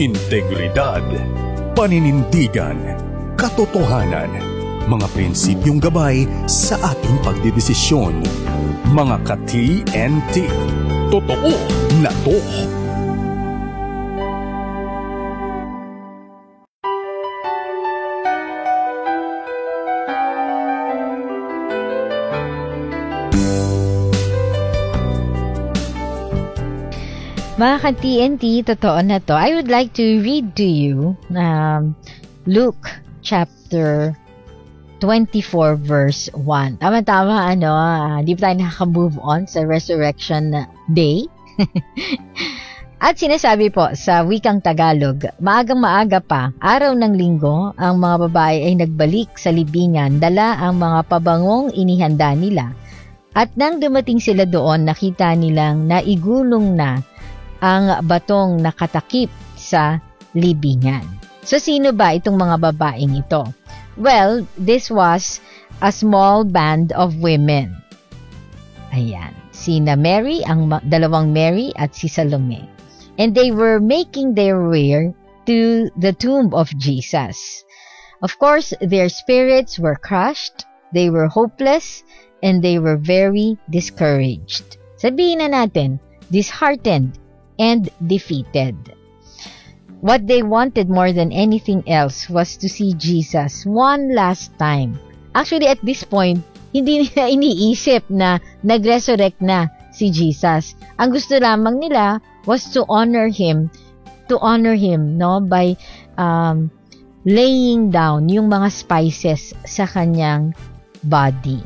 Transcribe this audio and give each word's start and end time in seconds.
Integridad, 0.00 1.04
paninindigan, 1.76 2.78
katotohanan, 3.36 4.32
mga 4.88 5.06
prinsipyong 5.12 5.78
gabay 5.78 6.24
sa 6.48 6.80
ating 6.80 7.20
pagdidesisyon. 7.20 8.24
Mga 8.90 9.16
ka-TNT, 9.28 10.34
totoo 11.12 11.52
na 12.00 12.10
to. 12.24 12.79
Mga 27.60 27.76
ka-TNT, 27.84 28.44
totoo 28.64 29.04
na 29.04 29.20
to. 29.20 29.36
I 29.36 29.52
would 29.52 29.68
like 29.68 29.92
to 30.00 30.24
read 30.24 30.56
to 30.56 30.64
you 30.64 31.12
um, 31.36 31.92
Luke 32.48 32.88
chapter 33.20 34.16
24 35.04 35.76
verse 35.76 36.32
1. 36.32 36.80
Tama-tama, 36.80 37.52
ano, 37.52 37.76
hindi 38.16 38.32
uh, 38.32 38.36
pa 38.40 38.42
tayo 38.48 38.56
nakaka-move 38.64 39.20
on 39.20 39.44
sa 39.44 39.60
Resurrection 39.68 40.56
Day. 40.96 41.28
At 43.04 43.20
sinasabi 43.20 43.68
po 43.76 43.92
sa 43.92 44.24
wikang 44.24 44.64
Tagalog, 44.64 45.28
maagang 45.36 45.84
maaga 45.84 46.24
pa, 46.24 46.56
araw 46.64 46.96
ng 46.96 47.12
linggo, 47.12 47.76
ang 47.76 48.00
mga 48.00 48.16
babae 48.24 48.72
ay 48.72 48.74
nagbalik 48.80 49.36
sa 49.36 49.52
libingan, 49.52 50.16
dala 50.16 50.56
ang 50.64 50.80
mga 50.80 51.12
pabangong 51.12 51.76
inihanda 51.76 52.32
nila. 52.32 52.72
At 53.36 53.52
nang 53.52 53.84
dumating 53.84 54.16
sila 54.16 54.48
doon, 54.48 54.88
nakita 54.88 55.36
nilang 55.36 55.84
naigulong 55.86 56.72
na 56.72 57.04
ang 57.60 58.04
batong 58.08 58.60
nakatakip 58.60 59.28
sa 59.56 60.00
libingan. 60.36 61.04
So, 61.44 61.56
sino 61.56 61.92
ba 61.92 62.16
itong 62.16 62.36
mga 62.36 62.56
babaeng 62.72 63.16
ito? 63.16 63.48
Well, 63.96 64.44
this 64.56 64.88
was 64.92 65.40
a 65.80 65.92
small 65.92 66.44
band 66.44 66.92
of 66.92 67.16
women. 67.20 67.76
Ayan. 68.92 69.36
Sina 69.60 69.92
Mary, 69.92 70.40
ang 70.48 70.72
dalawang 70.88 71.36
Mary 71.36 71.68
at 71.76 71.92
si 71.92 72.08
Salome. 72.08 72.64
And 73.20 73.36
they 73.36 73.52
were 73.52 73.76
making 73.76 74.32
their 74.32 74.56
way 74.56 75.12
to 75.44 75.58
the 76.00 76.16
tomb 76.16 76.56
of 76.56 76.72
Jesus. 76.80 77.36
Of 78.24 78.40
course, 78.40 78.72
their 78.80 79.12
spirits 79.12 79.76
were 79.76 80.00
crushed, 80.00 80.64
they 80.96 81.12
were 81.12 81.28
hopeless, 81.28 82.04
and 82.40 82.64
they 82.64 82.80
were 82.80 82.96
very 82.96 83.60
discouraged. 83.68 84.80
Sabihin 84.96 85.44
na 85.44 85.48
natin, 85.52 86.00
disheartened 86.32 87.20
and 87.60 87.92
defeated. 88.08 88.74
What 90.00 90.24
they 90.24 90.40
wanted 90.40 90.88
more 90.88 91.12
than 91.12 91.28
anything 91.28 91.84
else 91.84 92.32
was 92.32 92.56
to 92.64 92.72
see 92.72 92.96
Jesus 92.96 93.68
one 93.68 94.16
last 94.16 94.56
time. 94.56 94.96
Actually, 95.36 95.68
at 95.68 95.84
this 95.84 96.00
point, 96.02 96.40
hindi 96.72 97.04
nila 97.04 97.28
iniisip 97.36 98.08
na 98.08 98.40
nag-resurrect 98.64 99.44
na 99.44 99.68
si 99.92 100.08
Jesus. 100.08 100.72
Ang 100.96 101.12
gusto 101.12 101.36
lamang 101.36 101.84
nila 101.84 102.16
was 102.48 102.72
to 102.72 102.88
honor 102.88 103.28
him, 103.28 103.68
to 104.32 104.40
honor 104.40 104.72
him, 104.72 105.20
no, 105.20 105.44
by 105.44 105.76
um, 106.16 106.72
laying 107.28 107.92
down 107.92 108.32
yung 108.32 108.48
mga 108.48 108.72
spices 108.72 109.52
sa 109.68 109.84
kanyang 109.84 110.56
body. 111.04 111.60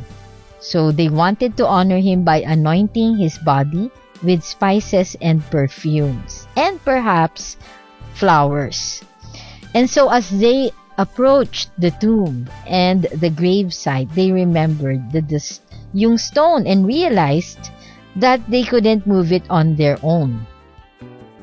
So 0.58 0.90
they 0.90 1.06
wanted 1.06 1.54
to 1.62 1.68
honor 1.70 2.02
him 2.02 2.26
by 2.26 2.42
anointing 2.42 3.20
his 3.20 3.38
body 3.38 3.94
with 4.24 4.42
spices 4.42 5.16
and 5.20 5.44
perfumes, 5.50 6.48
and 6.56 6.82
perhaps 6.84 7.56
flowers. 8.14 9.02
And 9.74 9.88
so 9.88 10.08
as 10.08 10.30
they 10.30 10.70
approached 10.98 11.70
the 11.78 11.90
tomb 11.90 12.48
and 12.66 13.02
the 13.02 13.30
gravesite, 13.30 14.12
they 14.14 14.32
remembered 14.32 15.12
the, 15.12 15.20
the 15.20 16.18
stone 16.18 16.66
and 16.66 16.86
realized 16.86 17.70
that 18.16 18.40
they 18.48 18.62
couldn't 18.62 19.06
move 19.06 19.32
it 19.32 19.44
on 19.50 19.76
their 19.76 19.98
own. 20.02 20.46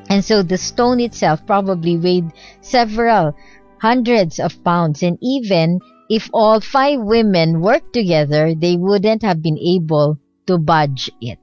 And 0.08 0.24
so 0.24 0.42
the 0.42 0.58
stone 0.58 1.00
itself 1.00 1.46
probably 1.46 1.96
weighed 1.96 2.32
several 2.60 3.36
hundreds 3.80 4.38
of 4.38 4.62
pounds 4.64 5.02
and 5.02 5.18
even 5.20 5.80
if 6.08 6.28
all 6.32 6.60
five 6.60 7.00
women 7.00 7.60
worked 7.60 7.92
together, 7.94 8.54
they 8.54 8.76
wouldn't 8.76 9.22
have 9.22 9.40
been 9.40 9.58
able 9.58 10.18
to 10.46 10.58
budge 10.58 11.10
it. 11.20 11.40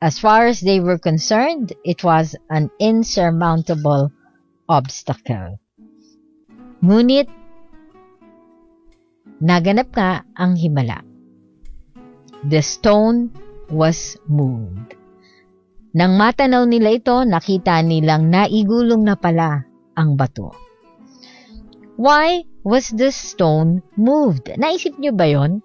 As 0.00 0.16
far 0.16 0.48
as 0.48 0.64
they 0.64 0.80
were 0.80 0.96
concerned, 0.96 1.76
it 1.84 2.00
was 2.00 2.32
an 2.48 2.72
insurmountable 2.80 4.08
obstacle. 4.64 5.60
Ngunit, 6.80 7.28
naganap 9.44 9.92
nga 9.92 10.24
ang 10.32 10.56
himala. 10.56 11.04
The 12.48 12.64
stone 12.64 13.28
was 13.68 14.16
moved. 14.24 14.96
Nang 15.92 16.16
matanaw 16.16 16.64
nila 16.64 16.96
ito, 16.96 17.20
nakita 17.28 17.84
nilang 17.84 18.32
naigulong 18.32 19.04
na 19.04 19.20
pala 19.20 19.68
ang 19.92 20.16
bato. 20.16 20.56
Why 22.00 22.48
was 22.64 22.88
the 22.88 23.12
stone 23.12 23.84
moved? 24.00 24.48
Naisip 24.56 24.96
niyo 24.96 25.12
ba 25.12 25.28
yon? 25.28 25.60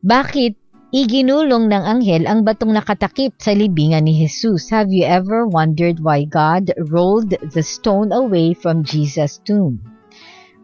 Bakit 0.00 0.65
Iginulong 0.96 1.68
ng 1.68 1.84
anghel 1.84 2.24
ang 2.24 2.40
batong 2.40 2.72
nakatakip 2.72 3.36
sa 3.36 3.52
libingan 3.52 4.08
ni 4.08 4.16
Jesus. 4.16 4.72
Have 4.72 4.88
you 4.88 5.04
ever 5.04 5.44
wondered 5.44 6.00
why 6.00 6.24
God 6.24 6.72
rolled 6.88 7.36
the 7.36 7.60
stone 7.60 8.16
away 8.16 8.56
from 8.56 8.80
Jesus' 8.80 9.36
tomb? 9.44 9.84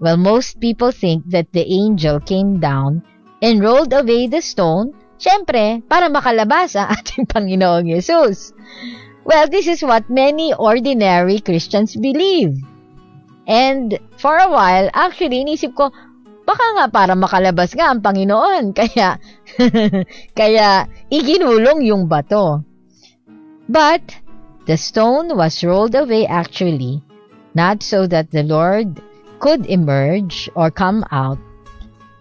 Well, 0.00 0.16
most 0.16 0.56
people 0.56 0.88
think 0.88 1.28
that 1.28 1.52
the 1.52 1.68
angel 1.68 2.16
came 2.16 2.64
down 2.64 3.04
and 3.44 3.60
rolled 3.60 3.92
away 3.92 4.24
the 4.24 4.40
stone, 4.40 4.96
syempre, 5.20 5.84
para 5.84 6.08
makalabas 6.08 6.80
ang 6.80 6.88
ating 6.96 7.28
Panginoong 7.28 7.92
Jesus. 7.92 8.56
Well, 9.28 9.52
this 9.52 9.68
is 9.68 9.84
what 9.84 10.08
many 10.08 10.56
ordinary 10.56 11.44
Christians 11.44 11.92
believe. 11.92 12.56
And 13.44 14.00
for 14.16 14.40
a 14.40 14.48
while, 14.48 14.88
actually, 14.96 15.44
inisip 15.44 15.76
ko, 15.76 15.92
Baka 16.42 16.64
nga 16.74 16.86
para 16.90 17.14
makalabas 17.14 17.70
nga 17.78 17.94
ang 17.94 18.02
Panginoon. 18.02 18.72
Kaya, 18.78 19.18
kaya 20.34 20.90
iginulong 21.06 21.86
yung 21.86 22.10
bato. 22.10 22.66
But, 23.70 24.02
the 24.66 24.76
stone 24.76 25.34
was 25.38 25.62
rolled 25.62 25.94
away 25.94 26.26
actually, 26.26 27.02
not 27.54 27.82
so 27.82 28.06
that 28.10 28.30
the 28.30 28.42
Lord 28.42 28.98
could 29.38 29.66
emerge 29.66 30.50
or 30.54 30.70
come 30.70 31.06
out, 31.10 31.38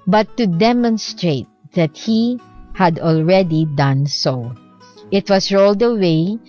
but 0.06 0.26
to 0.38 0.46
demonstrate 0.46 1.50
that 1.74 1.98
He 1.98 2.40
had 2.74 3.00
already 3.00 3.66
done 3.66 4.06
so. 4.06 4.54
It 5.12 5.30
was 5.30 5.52
rolled 5.52 5.82
away 5.82 6.40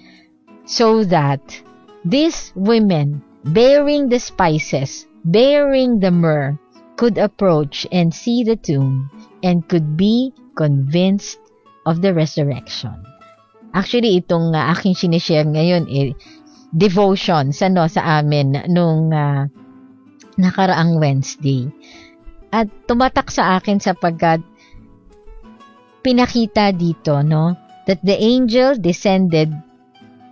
so 0.64 1.04
that 1.04 1.42
these 2.04 2.52
women, 2.54 3.22
bearing 3.44 4.08
the 4.08 4.20
spices, 4.20 5.06
bearing 5.24 6.00
the 6.00 6.10
myrrh, 6.10 6.58
could 6.96 7.18
approach 7.18 7.86
and 7.90 8.14
see 8.14 8.44
the 8.44 8.56
tomb 8.56 9.10
and 9.42 9.66
could 9.68 9.96
be 9.96 10.32
convinced 10.54 11.40
of 11.86 12.00
the 12.02 12.14
resurrection. 12.14 12.94
Actually, 13.72 14.20
itong 14.20 14.52
uh, 14.52 14.70
aking 14.76 14.92
sinishare 14.92 15.48
ngayon, 15.48 15.88
eh, 15.88 16.12
devotion 16.76 17.50
sa, 17.52 17.72
no, 17.72 17.88
sa 17.88 18.20
amin 18.20 18.68
nung 18.68 19.08
uh, 19.08 19.48
nakaraang 20.36 21.00
Wednesday. 21.00 21.68
At 22.52 22.68
tumatak 22.84 23.32
sa 23.32 23.56
akin 23.56 23.80
sapagkat 23.80 24.44
pinakita 26.04 26.76
dito, 26.76 27.24
no, 27.24 27.56
that 27.88 28.04
the 28.04 28.14
angel 28.14 28.76
descended 28.76 29.48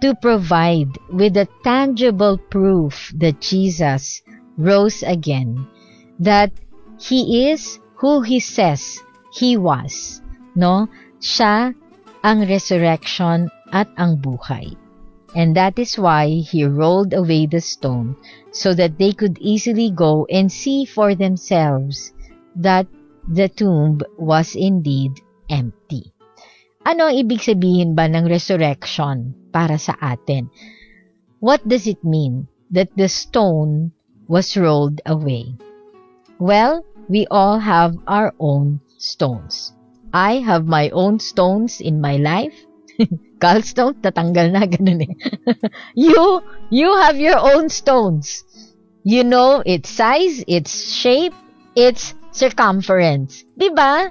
to 0.04 0.12
provide 0.20 0.93
with 1.12 1.37
a 1.37 1.49
tangible 1.65 2.37
proof 2.52 3.12
that 3.17 3.40
Jesus 3.40 4.20
rose 4.61 5.00
again 5.00 5.64
that 6.20 6.52
he 7.00 7.49
is 7.49 7.81
who 7.96 8.20
he 8.20 8.38
says 8.38 9.00
he 9.32 9.56
was. 9.56 10.20
No? 10.55 10.87
Siya 11.20 11.72
ang 12.20 12.44
resurrection 12.44 13.49
at 13.72 13.88
ang 13.96 14.20
buhay. 14.20 14.76
And 15.32 15.56
that 15.56 15.78
is 15.78 15.96
why 15.96 16.43
he 16.43 16.67
rolled 16.67 17.14
away 17.14 17.46
the 17.46 17.62
stone 17.62 18.17
so 18.50 18.75
that 18.75 18.99
they 18.99 19.12
could 19.12 19.38
easily 19.38 19.90
go 19.90 20.26
and 20.28 20.50
see 20.50 20.84
for 20.84 21.14
themselves 21.14 22.12
that 22.56 22.87
the 23.31 23.49
tomb 23.49 24.02
was 24.19 24.58
indeed 24.58 25.22
empty. 25.49 26.11
Ano 26.82 27.12
ang 27.12 27.14
ibig 27.14 27.46
sabihin 27.46 27.94
ba 27.94 28.11
ng 28.11 28.26
resurrection 28.26 29.37
para 29.55 29.78
sa 29.78 29.94
atin? 30.02 30.50
What 31.38 31.62
does 31.62 31.87
it 31.87 32.02
mean 32.02 32.50
that 32.75 32.90
the 32.99 33.06
stone 33.06 33.94
was 34.26 34.58
rolled 34.58 34.99
away? 35.06 35.55
Well, 36.40 36.84
we 37.08 37.26
all 37.31 37.60
have 37.60 37.94
our 38.08 38.32
own 38.40 38.81
stones. 38.98 39.72
I 40.12 40.40
have 40.42 40.66
my 40.66 40.88
own 40.90 41.20
stones 41.20 41.81
in 41.81 42.00
my 42.00 42.16
life. 42.16 42.56
Gallstone, 43.42 44.00
tatanggal 44.00 44.52
na, 44.52 44.64
ganun 44.72 45.04
eh. 45.04 45.12
you 45.94 46.40
You 46.70 46.94
have 47.02 47.19
your 47.19 47.38
own 47.38 47.69
stones. 47.69 48.46
You 49.02 49.25
know 49.25 49.62
its 49.66 49.90
size, 49.90 50.44
its 50.46 50.92
shape, 50.92 51.34
its 51.75 52.14
circumference. 52.31 53.43
ba? 53.56 54.08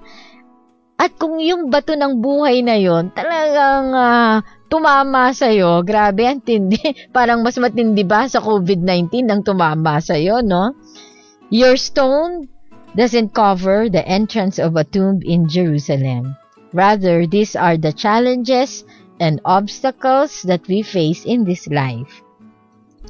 At 0.99 1.15
kung 1.15 1.39
yung 1.39 1.71
bato 1.71 1.95
ng 1.95 2.19
buhay 2.19 2.59
na 2.59 2.75
yon 2.75 3.15
talagang 3.15 3.95
uh, 3.95 4.43
tumama 4.67 5.31
sa'yo, 5.31 5.79
grabe, 5.87 6.27
ang 6.27 6.43
tindi. 6.43 6.75
Parang 7.15 7.39
mas 7.39 7.55
matindi 7.55 8.03
ba 8.03 8.27
sa 8.27 8.43
COVID-19 8.43 9.23
nang 9.23 9.39
tumama 9.39 10.03
sa'yo, 10.03 10.43
no? 10.43 10.75
Your 11.49 11.77
stone 11.77 12.47
doesn't 12.95 13.33
cover 13.33 13.89
the 13.89 14.05
entrance 14.07 14.59
of 14.59 14.75
a 14.75 14.83
tomb 14.83 15.21
in 15.25 15.49
Jerusalem. 15.49 16.37
Rather, 16.73 17.25
these 17.25 17.55
are 17.55 17.77
the 17.77 17.93
challenges 17.93 18.85
and 19.19 19.41
obstacles 19.45 20.43
that 20.43 20.67
we 20.67 20.81
face 20.81 21.25
in 21.25 21.43
this 21.43 21.67
life. 21.67 22.21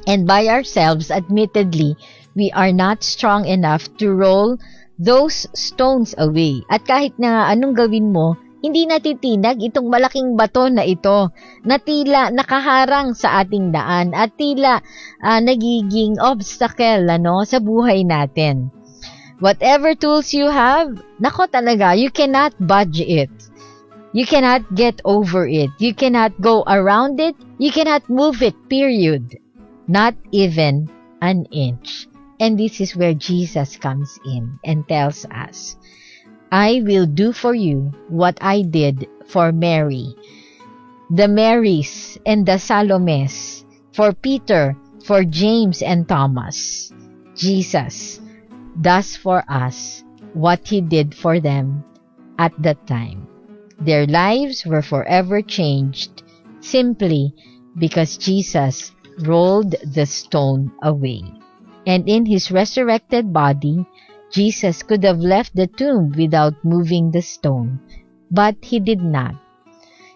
And 0.06 0.26
by 0.26 0.48
ourselves, 0.48 1.10
admittedly, 1.10 1.96
we 2.34 2.50
are 2.52 2.72
not 2.72 3.04
strong 3.04 3.44
enough 3.44 3.84
to 3.98 4.12
roll 4.12 4.56
those 4.98 5.46
stones 5.52 6.14
away. 6.16 6.64
At 6.70 6.84
kahit 6.84 7.20
na 7.20 7.52
anong 7.52 7.76
gawin 7.76 8.12
mo, 8.12 8.36
hindi 8.60 8.84
natitinag 8.84 9.60
itong 9.60 9.88
malaking 9.88 10.36
bato 10.36 10.68
na 10.68 10.84
ito 10.84 11.32
na 11.64 11.80
tila 11.80 12.28
nakaharang 12.28 13.16
sa 13.16 13.40
ating 13.40 13.72
daan 13.72 14.12
at 14.12 14.36
tila 14.36 14.84
uh, 15.24 15.40
nagiging 15.40 16.20
obstacle 16.20 17.08
ano, 17.08 17.44
sa 17.48 17.58
buhay 17.58 18.04
natin. 18.04 18.68
Whatever 19.40 19.96
tools 19.96 20.36
you 20.36 20.52
have, 20.52 20.92
nako 21.16 21.48
talaga, 21.48 21.96
you 21.96 22.12
cannot 22.12 22.52
budge 22.60 23.00
it. 23.00 23.32
You 24.12 24.28
cannot 24.28 24.68
get 24.76 25.00
over 25.06 25.48
it. 25.48 25.70
You 25.78 25.94
cannot 25.94 26.36
go 26.42 26.60
around 26.66 27.22
it. 27.22 27.38
You 27.56 27.72
cannot 27.72 28.04
move 28.10 28.42
it, 28.42 28.58
period. 28.68 29.38
Not 29.88 30.12
even 30.28 30.92
an 31.22 31.46
inch. 31.48 32.10
And 32.40 32.58
this 32.58 32.80
is 32.80 32.96
where 32.96 33.14
Jesus 33.14 33.76
comes 33.76 34.18
in 34.26 34.58
and 34.64 34.88
tells 34.88 35.24
us, 35.30 35.76
I 36.50 36.82
will 36.84 37.06
do 37.06 37.32
for 37.32 37.54
you 37.54 37.92
what 38.08 38.36
I 38.40 38.62
did 38.62 39.06
for 39.26 39.52
Mary. 39.52 40.14
The 41.10 41.28
Marys 41.28 42.18
and 42.26 42.46
the 42.46 42.58
Salomes, 42.58 43.64
for 43.92 44.12
Peter, 44.12 44.76
for 45.04 45.24
James 45.24 45.82
and 45.82 46.08
Thomas. 46.08 46.92
Jesus 47.34 48.20
does 48.80 49.16
for 49.16 49.44
us 49.48 50.04
what 50.34 50.66
he 50.66 50.80
did 50.80 51.14
for 51.14 51.40
them 51.40 51.84
at 52.38 52.52
that 52.62 52.86
time. 52.86 53.26
Their 53.80 54.06
lives 54.06 54.66
were 54.66 54.82
forever 54.82 55.42
changed 55.42 56.22
simply 56.60 57.34
because 57.78 58.18
Jesus 58.18 58.92
rolled 59.20 59.74
the 59.82 60.06
stone 60.06 60.72
away 60.82 61.22
and 61.86 62.08
in 62.08 62.26
his 62.26 62.50
resurrected 62.50 63.32
body, 63.32 63.86
Jesus 64.32 64.82
could 64.82 65.02
have 65.04 65.18
left 65.18 65.56
the 65.56 65.66
tomb 65.66 66.12
without 66.16 66.54
moving 66.64 67.10
the 67.10 67.22
stone, 67.22 67.80
but 68.30 68.56
he 68.62 68.78
did 68.78 69.02
not. 69.02 69.34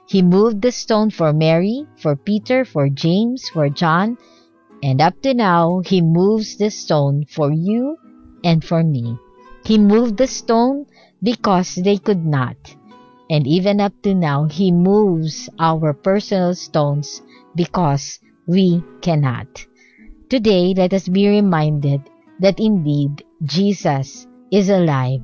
He 0.06 0.22
moved 0.22 0.62
the 0.62 0.70
stone 0.70 1.10
for 1.10 1.32
Mary, 1.32 1.86
for 1.96 2.14
Peter, 2.14 2.64
for 2.64 2.88
James, 2.88 3.48
for 3.48 3.68
John, 3.68 4.16
and 4.82 5.00
up 5.00 5.20
to 5.22 5.32
now, 5.32 5.80
he 5.80 6.02
moves 6.02 6.56
the 6.56 6.70
stone 6.70 7.24
for 7.24 7.50
you 7.50 7.96
and 8.44 8.62
for 8.62 8.84
me. 8.84 9.16
He 9.64 9.78
moved 9.78 10.18
the 10.18 10.26
stone 10.26 10.84
because 11.22 11.74
they 11.74 11.96
could 11.96 12.26
not. 12.26 12.56
And 13.30 13.46
even 13.46 13.80
up 13.80 13.94
to 14.02 14.14
now, 14.14 14.44
he 14.44 14.70
moves 14.70 15.48
our 15.58 15.94
personal 15.94 16.54
stones 16.54 17.22
because 17.56 18.20
we 18.46 18.84
cannot. 19.00 19.48
Today, 20.28 20.74
let 20.76 20.92
us 20.92 21.08
be 21.08 21.28
reminded 21.28 22.02
that 22.40 22.60
indeed 22.60 23.24
Jesus 23.44 24.26
is 24.50 24.68
alive 24.68 25.20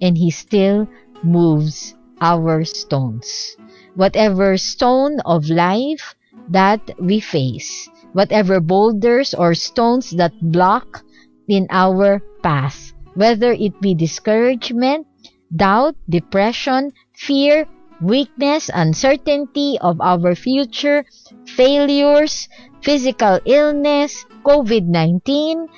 and 0.00 0.16
he 0.16 0.30
still 0.30 0.86
moves 1.24 1.94
our 2.20 2.64
stones. 2.64 3.56
Whatever 3.94 4.56
stone 4.56 5.20
of 5.24 5.48
life 5.48 6.14
that 6.48 6.80
we 7.00 7.20
face, 7.20 7.88
whatever 8.12 8.60
boulders 8.60 9.34
or 9.34 9.54
stones 9.54 10.10
that 10.10 10.32
block 10.40 11.02
in 11.48 11.66
our 11.70 12.20
path, 12.42 12.92
whether 13.14 13.52
it 13.52 13.80
be 13.80 13.94
discouragement, 13.94 15.06
doubt, 15.54 15.96
depression, 16.08 16.92
fear, 17.14 17.66
weakness, 18.00 18.70
uncertainty 18.72 19.78
of 19.80 20.00
our 20.00 20.34
future, 20.34 21.04
failures, 21.46 22.48
physical 22.82 23.38
illness, 23.44 24.24
COVID-19, 24.44 25.68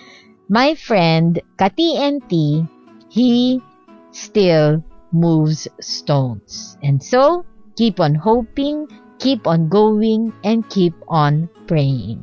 my 0.48 0.74
friend 0.74 1.40
ka-TNT, 1.56 2.68
he 3.08 3.60
still 4.10 4.82
moves 5.12 5.68
stones. 5.80 6.76
And 6.82 7.02
so, 7.02 7.44
keep 7.76 8.00
on 8.00 8.14
hoping, 8.14 8.86
keep 9.18 9.46
on 9.46 9.68
going, 9.68 10.32
and 10.42 10.68
keep 10.68 10.94
on 11.08 11.48
praying. 11.66 12.20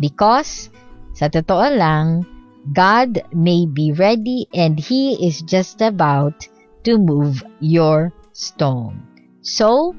Because, 0.00 0.70
sa 1.14 1.28
totoo 1.30 1.78
lang, 1.78 2.26
God 2.72 3.22
may 3.36 3.68
be 3.68 3.92
ready 3.92 4.48
and 4.56 4.80
He 4.80 5.20
is 5.20 5.44
just 5.44 5.84
about 5.84 6.48
to 6.88 6.96
move 6.96 7.44
your 7.60 8.12
stone. 8.32 9.04
So, 9.44 9.94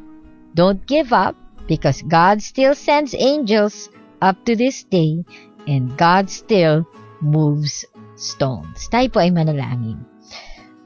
don't 0.57 0.81
give 0.89 1.13
up 1.13 1.37
because 1.69 2.01
God 2.01 2.41
still 2.41 2.73
sends 2.73 3.13
angels 3.13 3.89
up 4.21 4.43
to 4.45 4.55
this 4.55 4.83
day, 4.83 5.23
and 5.67 5.93
God 5.97 6.29
still 6.29 6.85
moves 7.21 7.85
stones. 8.15 8.87
Tayo 8.89 9.11
po 9.11 9.19
ay 9.19 9.31
manalangin. 9.31 9.99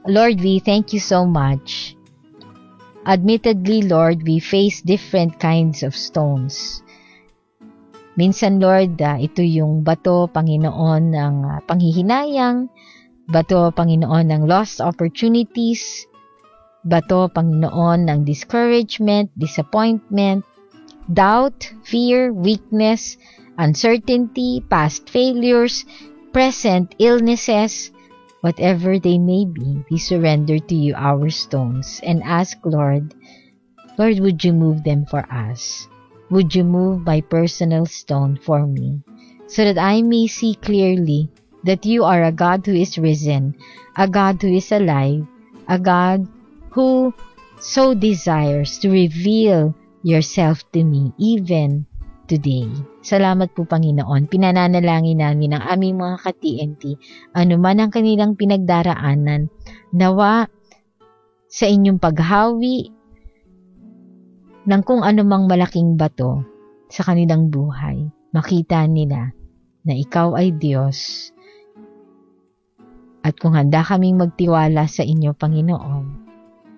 Lord, 0.08 0.40
we 0.40 0.58
thank 0.58 0.96
you 0.96 1.00
so 1.02 1.28
much. 1.28 1.94
Admittedly, 3.04 3.84
Lord, 3.84 4.24
we 4.24 4.40
face 4.40 4.80
different 4.80 5.40
kinds 5.40 5.84
of 5.84 5.96
stones. 5.96 6.84
Minsan, 8.16 8.60
Lord, 8.60 9.00
uh, 9.00 9.16
ito 9.16 9.40
yung 9.40 9.80
bato, 9.80 10.28
Panginoon, 10.28 11.02
ng 11.16 11.36
uh, 11.46 11.58
panghihinayang, 11.64 12.68
bato, 13.24 13.72
Panginoon, 13.72 14.28
ng 14.28 14.42
lost 14.44 14.84
opportunities, 14.84 16.04
bato, 16.84 17.32
Panginoon, 17.32 18.10
ng 18.12 18.20
discouragement, 18.28 19.32
disappointment, 19.40 20.44
doubt, 21.08 21.72
fear, 21.86 22.34
weakness, 22.36 23.16
uncertainty, 23.60 24.64
past 24.72 25.10
failures, 25.12 25.84
present 26.32 26.96
illnesses, 26.98 27.92
whatever 28.40 28.98
they 28.98 29.18
may 29.18 29.44
be, 29.44 29.84
we 29.92 29.98
surrender 30.00 30.58
to 30.58 30.74
you 30.74 30.94
our 30.96 31.28
stones 31.28 32.00
and 32.02 32.24
ask, 32.24 32.56
Lord, 32.64 33.12
Lord, 33.98 34.18
would 34.20 34.42
you 34.42 34.54
move 34.56 34.82
them 34.82 35.04
for 35.04 35.28
us? 35.28 35.86
Would 36.30 36.54
you 36.54 36.64
move 36.64 37.04
my 37.04 37.20
personal 37.20 37.84
stone 37.84 38.40
for 38.40 38.66
me 38.66 39.04
so 39.46 39.64
that 39.64 39.76
I 39.76 40.00
may 40.00 40.26
see 40.26 40.54
clearly 40.54 41.28
that 41.64 41.84
you 41.84 42.04
are 42.04 42.24
a 42.24 42.32
God 42.32 42.64
who 42.64 42.72
is 42.72 42.96
risen, 42.96 43.60
a 43.96 44.08
God 44.08 44.40
who 44.40 44.48
is 44.56 44.72
alive, 44.72 45.26
a 45.68 45.78
God 45.78 46.24
who 46.70 47.12
so 47.60 47.92
desires 47.92 48.78
to 48.78 48.88
reveal 48.88 49.74
yourself 50.02 50.64
to 50.72 50.82
me 50.82 51.12
even 51.18 51.84
today. 52.30 52.70
Salamat 53.02 53.50
po 53.50 53.66
Panginoon. 53.66 54.30
Pinananalangin 54.30 55.18
namin 55.18 55.58
ang 55.58 55.66
aming 55.66 55.98
mga 55.98 56.16
ka-TNT, 56.22 56.82
anuman 57.34 57.82
ang 57.82 57.90
kanilang 57.90 58.38
pinagdaraanan, 58.38 59.50
nawa 59.90 60.46
sa 61.50 61.66
inyong 61.66 61.98
paghawi 61.98 62.94
ng 64.70 64.82
kung 64.86 65.02
anumang 65.02 65.50
malaking 65.50 65.98
bato 65.98 66.46
sa 66.86 67.02
kanilang 67.02 67.50
buhay, 67.50 68.06
makita 68.30 68.86
nila 68.86 69.34
na 69.82 69.98
ikaw 69.98 70.38
ay 70.38 70.54
Diyos. 70.54 71.30
At 73.26 73.34
kung 73.42 73.58
handa 73.58 73.82
kaming 73.82 74.22
magtiwala 74.22 74.86
sa 74.86 75.02
inyo, 75.02 75.34
Panginoon, 75.34 76.06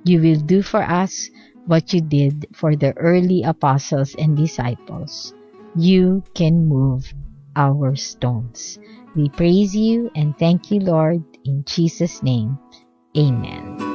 you 0.09 0.17
will 0.25 0.41
do 0.41 0.65
for 0.65 0.81
us 0.81 1.29
what 1.69 1.93
you 1.93 2.01
did 2.01 2.49
for 2.57 2.75
the 2.75 2.97
early 2.97 3.45
apostles 3.45 4.17
and 4.17 4.35
disciples. 4.35 5.37
You 5.75 6.23
can 6.35 6.67
move 6.69 7.13
our 7.57 7.97
stones. 7.97 8.79
We 9.15 9.29
praise 9.29 9.75
you 9.75 10.11
and 10.15 10.37
thank 10.39 10.71
you, 10.71 10.81
Lord, 10.81 11.23
in 11.45 11.65
Jesus' 11.65 12.23
name. 12.23 12.59
Amen. 13.17 13.92